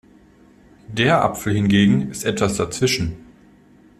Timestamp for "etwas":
2.23-2.57